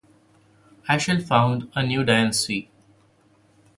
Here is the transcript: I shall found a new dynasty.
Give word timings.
I 0.89 0.97
shall 0.97 1.19
found 1.19 1.69
a 1.75 1.85
new 1.85 2.03
dynasty. 2.03 2.71